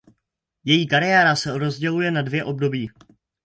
Její 0.63 0.87
kariéra 0.87 1.35
se 1.35 1.57
rozděluje 1.57 2.11
na 2.11 2.21
dvě 2.21 2.43
období. 2.43 2.89